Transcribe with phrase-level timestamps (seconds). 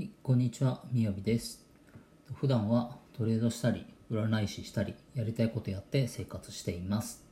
[0.00, 1.62] はい、こんにちは、みやびです。
[2.32, 7.22] 普段はトレードしたり、占い師したり、やりたいことやって生活しています。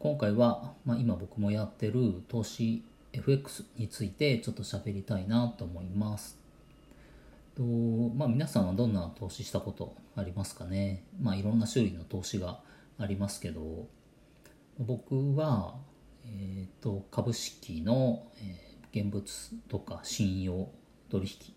[0.00, 2.82] 今回は、まあ、今僕もやってる投資
[3.12, 6.40] FX についてちょっと喋りたいなと思います。
[7.56, 11.04] とまあ、皆さんはどんな投資したことありますかね？
[11.20, 12.58] まあ、いろんな種類の投資が
[12.98, 13.86] ありますけど、
[14.80, 15.76] 僕は、
[16.26, 19.24] えー、と株式の、え現物
[19.68, 20.68] とか信用
[21.14, 21.54] 取引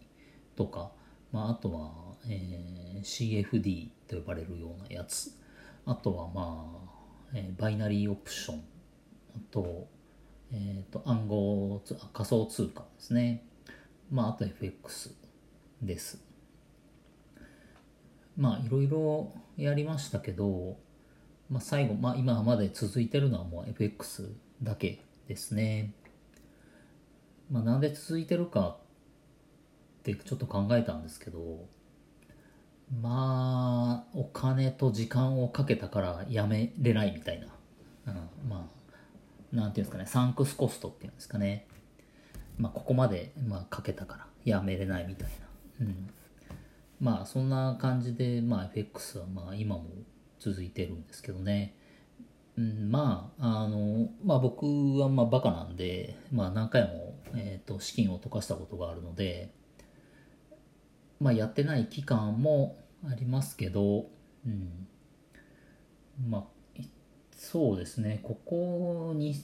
[0.56, 0.92] とか、
[1.32, 1.92] まあ、あとは、
[2.30, 5.32] えー CFD と呼ばれるようなやつ。
[5.86, 6.66] あとはま
[7.32, 8.64] あ、えーバイナリーオプション。
[9.36, 9.88] あと,、
[10.52, 13.46] えー、と暗号つ仮想通貨ですね。
[14.12, 15.16] まああと FX
[15.82, 16.24] です。
[18.36, 20.78] まあいろいろやりましたけど、
[21.50, 25.94] まあ、最後、まあ、今まで続いてるのはもう FX だけですね。
[27.50, 28.78] まあ、なんで続いてるか
[30.16, 31.66] ってちょっと考えたんですけど
[33.02, 37.48] まあお金と時間をかけたからやめれないみたいな、
[38.08, 38.78] うん、まあ
[39.56, 40.06] なんていうんですかね。
[40.06, 41.68] サンクスコストっていうんですかね。
[42.58, 45.30] まあここまで、まあ、かけたからやめれないみたい
[45.80, 46.10] な、うん、
[47.00, 49.86] まあそんな感じで、まあ、FX はまあ今も
[50.40, 51.76] 続いてるんですけどね。
[52.58, 54.66] うん、まあ、あの、まあ僕
[54.98, 59.54] はまあバカなんで、まあ何回も、えー、と資金を溶かしたことがあるので、
[61.20, 64.10] まあやってない期間もありますけど、
[64.46, 64.88] うん、
[66.30, 66.82] まあ、
[67.32, 69.36] そうですね、ここに、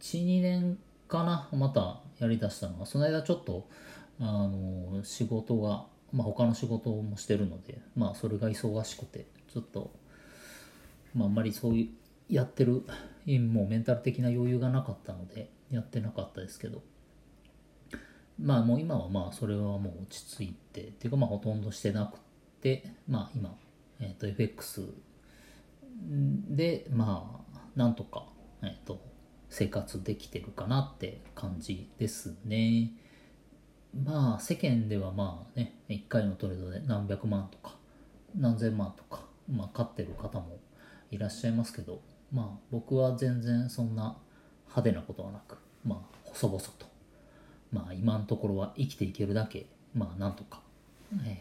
[0.00, 3.68] 1、2年かな、またやりだしたのは、その間ちょっと、
[4.20, 9.92] あの、仕事が、まあ他の仕事もしてるので、まあそれが忙しくて、ちょっと、
[11.14, 11.88] まあ、あんまりそういう
[12.28, 12.84] やってる
[13.26, 16.82] もうメンタル的な余裕がなかったのでやってなかったですけど。
[18.40, 22.18] まあもう今はまあそれはもう落ち着いてっていうかまあほとんどしてなく
[22.60, 23.54] てまあ今、
[24.00, 24.92] えー、と FX
[26.48, 28.24] でまあなんとか、
[28.62, 29.00] えー、と
[29.48, 32.90] 生活できてるかなって感じですね。
[34.04, 37.76] まあ世間ではまあね1回のトレードで何百万とか
[38.36, 40.58] 何千万とかまあ買ってる方も
[41.12, 42.00] いらっしゃいますけど
[42.32, 44.16] まあ僕は全然そんな
[44.64, 46.93] 派手なことはなくまあ細々と
[47.74, 50.62] まあ今のところは生きていけるだけまあなんとか
[51.26, 51.38] え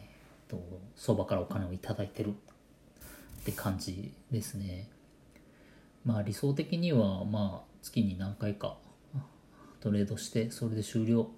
[0.48, 0.62] ー、と
[0.96, 2.34] 相場からお金をいただいてる。
[3.44, 4.90] って感じですね。
[6.06, 8.78] まあ理想的にはまあ月に何回か
[9.82, 11.30] トレードしてそれで終了。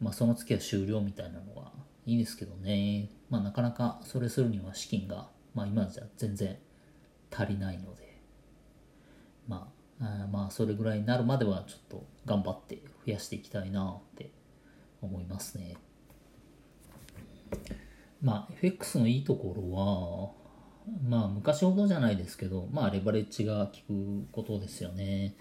[0.00, 1.72] まあその月は終了みたいなのが
[2.06, 3.10] いいですけどね。
[3.28, 6.56] まあなかなかそれするには資金がまあ今じゃ全然
[7.32, 8.20] 足りないので。
[9.48, 14.30] まああまあそれぐらいになるまではちょっと頑張って増やしていきたいなって
[15.02, 15.76] 思いますね。
[18.22, 20.32] まあ FX のいいところは
[21.08, 25.36] まあ昔ほどじゃないですけどまあレバレッジが効くことですよね。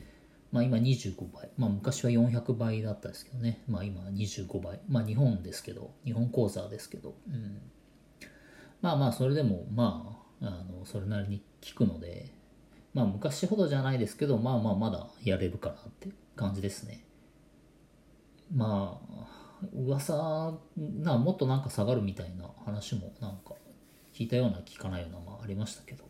[0.51, 1.50] まあ今25倍。
[1.57, 3.63] まあ昔は400倍だったですけどね。
[3.68, 4.79] まあ今25倍。
[4.88, 7.16] まあ日本ですけど日本口座ですけど。
[7.28, 7.62] うん。
[8.81, 11.44] まあまあそれでもまああのそれなりに
[11.75, 12.37] 効くので
[12.94, 17.03] まあ昔ほどじゃないですけどまあまあまだやれるかなって感じですね。
[18.53, 19.28] まあ
[19.75, 23.53] 噂なもっとなんか下がるみたいな話もなんか
[24.14, 26.06] 聞いたような聞かないようなまあありましたけど。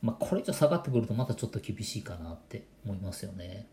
[0.00, 3.66] まあこれ以上下がってくるとまたちょっと厳しいかなって思いますよね。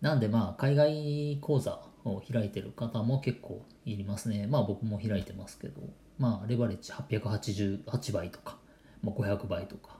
[0.00, 4.46] なんでまあ海外口座を開いてる方も結構いりますね。
[4.46, 5.80] まあ僕も開いてますけど。
[6.18, 8.56] まあレバレッジ888倍とか、
[9.02, 9.96] まあ、500倍とか、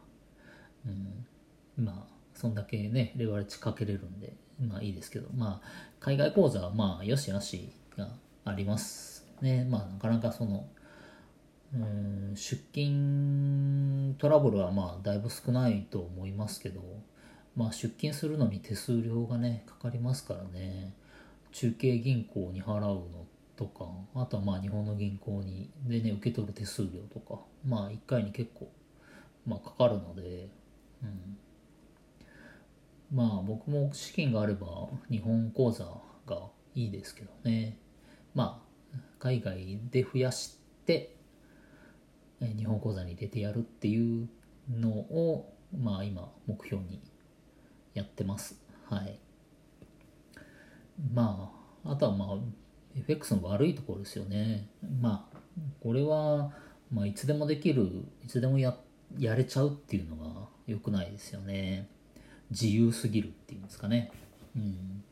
[0.86, 0.90] う
[1.82, 5.28] ん、まあそんだけねレバレッジかけれるんでまあいいですけど。
[5.34, 5.68] まあ
[6.00, 8.08] 海外口座はまあよしよしが
[8.44, 9.64] ありますね。
[9.64, 10.66] まあなかなかその
[11.74, 16.80] うん出金トラブルはまあだいぶ少ないと思いますけど。
[17.54, 20.94] まあ出金するのに手数料がねかかりますからね。
[21.50, 23.26] 中継銀行に払うの
[23.56, 27.42] とかあとはまあ日本の銀行にでね受け取る手数料とか。
[27.66, 28.70] まあ1回に結構、
[29.46, 30.48] まあ、かかるので、
[33.12, 35.84] まあ僕も資金があれば日本口座
[36.26, 37.76] がいいですけどね。
[38.34, 38.62] ま
[38.94, 40.56] あ海外で増やし
[40.86, 41.14] て
[42.40, 44.28] 日本口座に入れてやるっていう
[44.70, 47.00] のをまあ今目標に
[47.94, 48.58] やってます。
[48.88, 49.18] はい。
[51.12, 51.52] ま
[51.84, 52.28] ああとはまあ
[52.96, 54.68] FX の悪いところですよね。
[55.00, 55.38] まあ
[55.82, 56.52] これは、
[56.90, 58.76] まあ、いつでもできるいつでもや
[59.18, 61.88] やれちゃうっていうのが良くないですよね。
[62.50, 64.12] 自由すぎるっていうんですかね。
[64.56, 65.04] うん。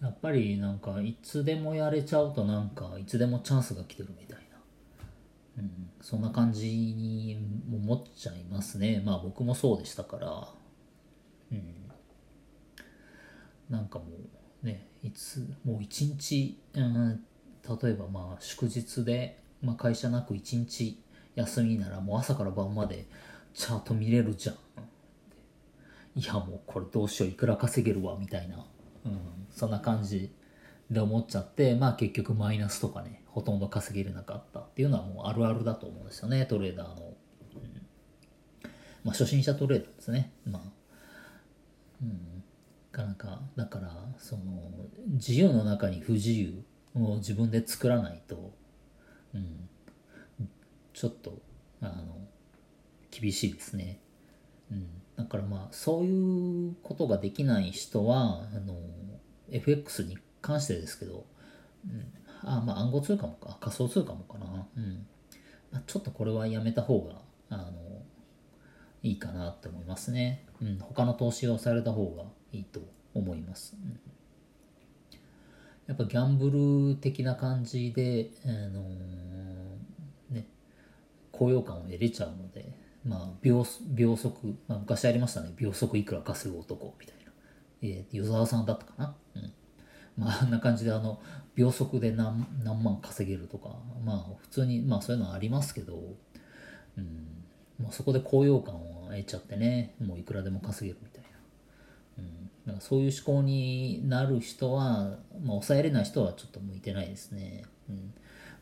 [0.00, 4.38] やっぱりなんかいつでもやれちゃうとなんかいつでもチャンスが来てるみたい
[5.56, 7.36] な、うん、そんな感じに
[7.72, 9.02] 思っちゃいますね。
[9.04, 10.48] まあ僕もそうでしたから。
[11.50, 11.74] うん。
[13.68, 14.04] なんかも
[14.62, 17.24] うねいつもう一日、うん、
[17.82, 21.02] 例えばまあ祝日で、まあ、会社なく一日
[21.38, 23.06] 休みならもう朝から晩まで
[23.54, 24.56] チャート見れるじゃん。
[26.16, 28.66] いやもうこれどうしよういくら稼げるわみたいな、
[29.04, 29.20] うん、
[29.52, 30.32] そんな感じ
[30.90, 37.14] で思っちゃってまあ結局マイナスとかねほとんど稼げれなかったっていうのはもうあるあるだと思うんですよねトレーダーの、
[37.54, 37.80] うん、
[39.04, 40.32] まあ初心者トレーダーですね。
[40.44, 40.62] まあ。
[42.02, 42.38] うん。
[42.98, 44.42] なんかだからその
[45.06, 46.64] 自由の中に不自由
[46.96, 48.52] を自分で作らないと、
[49.32, 49.68] うん、
[50.98, 51.38] ちょっと
[51.80, 51.92] あの
[53.12, 54.00] 厳しいですね、
[54.72, 58.74] うん、だからまあそういうことができない人はあの
[59.48, 61.24] FX に関してですけど、
[61.86, 62.12] うん、
[62.42, 63.58] あまあ暗号通貨もか。
[63.60, 65.06] 仮想通貨もかな、うん。
[65.70, 67.72] まあ、ちょっとこれはやめた方があの
[69.04, 72.80] いいかなって思いますね、うん、他の投資をされた方がいいと
[73.14, 74.00] 思います、うん。
[75.86, 79.27] やっぱギャンブル的な感じで、あのー、
[81.38, 83.64] 高揚感を得れちゃうので、まあ、秒
[83.94, 87.32] 秒速、まあ、昔ありましたね、秒速いくら稼ぐ男みたいな。
[87.80, 89.14] えー、与沢さんだったかな？
[89.36, 89.52] うん。
[90.16, 91.20] まあ、あんな感じで、あの、
[91.54, 95.94] 秒速で何何万稼げるとか、まあ、普通に、まあ、そういうのはありますけど、
[96.96, 97.44] うん、
[97.80, 101.28] まあ、そこで高揚感を得ちゃってね、もういくらでも稼げるみたいな。
[102.24, 102.26] なん
[102.66, 105.18] だからそういう思考になる人は、まあ、
[105.50, 107.62] 抑えれない人はちょっと向いてないですね。
[107.88, 108.12] うん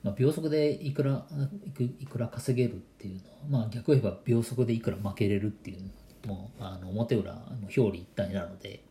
[0.07, 1.27] まあ、秒速でいくら
[1.65, 5.81] いくいくら稼げるっていうのは、まあ、逆を言えば秒速でいくら負けれるっていう
[6.29, 8.85] のもあの表裏も表裏一体なので、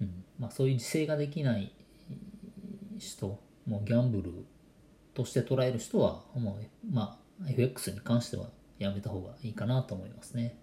[0.00, 1.72] うんまあ、そういう自制ができない
[2.98, 4.32] 人もうギャンブル
[5.14, 8.46] として捉える人はもう、まあ、FX に関しては
[8.80, 10.58] やめた方がいいかなと思いますね。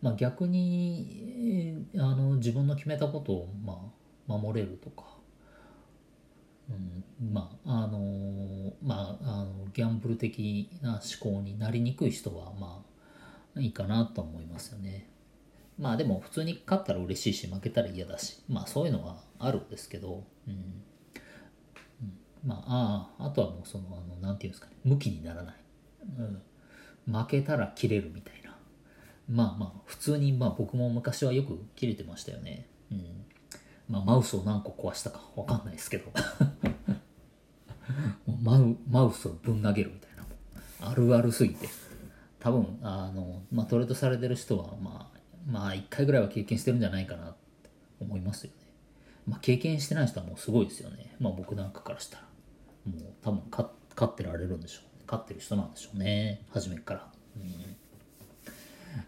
[0.00, 3.80] まあ、逆にあの自分の決めたことを、ま
[4.28, 5.17] あ、守れるとか、
[6.68, 12.84] うん、まああのまああのギャンブル的な思考になりにくい人はま
[13.56, 15.08] あいいかなと思いますよね。
[15.78, 20.82] まあでも普通に勝ったら嬉しいし負けたら嫌だしまあそういうのはあるんですけど、うん、うん、
[22.44, 25.54] まあああとはもうそのあのなんていうんですかね向きにならない、
[27.06, 28.38] うん、負けたら切れるみたいな。
[29.28, 32.66] まあまあ普通にまあ僕も昔はよく切れてましたよね。
[32.90, 33.24] うん。
[33.88, 36.10] まあマウスを何個壊したかわかんないですけど。
[38.42, 40.90] マウマウスをぶん投げるみたいな。
[40.90, 41.68] あるあるすぎて。
[42.40, 47.70] 多分あの、まあ、トレードされてる人はまあまあ1回ぐらいは経験してるんじゃないかなって
[48.00, 48.56] 思いますよね。
[49.26, 51.14] まあ経験してない人はもうすごいですよね。
[51.20, 52.24] まあ僕なんかからしたら。
[52.86, 53.68] もう多分勝
[54.04, 56.42] ってられるんでしょう勝ってる人なんでしょうね。
[56.52, 57.08] 初めから。
[57.36, 57.76] うん。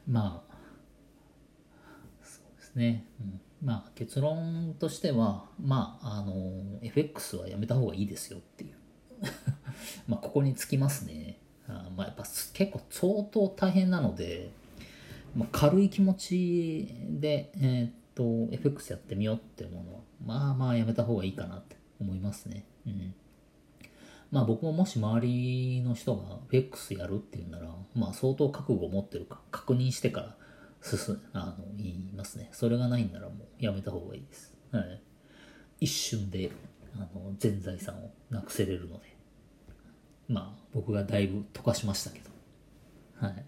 [0.09, 0.55] まあ
[2.23, 8.70] そうですね、うん、まあ結論としてはまああの FX はやめた方がいいですよっていう
[10.09, 11.39] まあここにつきますね。
[11.69, 14.51] あまあやっぱ結構相当大変なので、
[15.37, 22.65] まあ、軽い気持ちで、えー、っと FX やってみようって思うのはまあまあやめた方がいいかなって思いますね。
[22.87, 23.15] うん。
[24.31, 30.37] まあ僕ももし周りの人が FX やるっていうなら、まあ相当覚悟を持ってるか確認してから
[30.83, 32.49] 進あの言いますね。
[32.53, 34.55] それがないんならもうやめた方がいいです。
[34.73, 35.03] はい、
[35.81, 36.51] 一瞬で
[36.95, 39.17] あの全財産をなくせれるので、
[40.31, 42.31] まあ僕がだいぶ溶かしましたけど、
[43.27, 43.45] はい。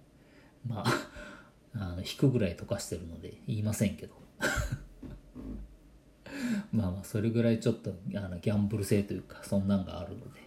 [0.66, 1.08] まあ、
[1.74, 4.14] あの引くぐらい溶かしてるので言いませんけど。
[6.72, 10.42] まあまあそれぐらいちょっとあのギャンブル性というかそんなんがあるので。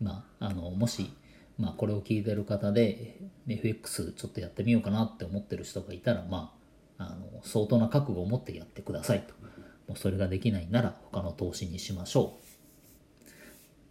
[0.00, 1.10] まあ、あのもし、
[1.58, 3.16] まあ、これを聞いてる方で
[3.48, 6.54] FX ちょっとやってみようかなって思ってる人がいたら、ま
[6.98, 9.34] あ、あの相当な覚悟を持ってやってくださいと。
[9.88, 12.36] もうそれができないなら他の投資にしましょ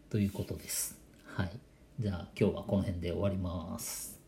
[0.09, 0.11] う。
[0.11, 0.99] ということです。
[1.25, 1.51] はい。
[1.97, 4.24] じゃあ今日はこの辺で終わります。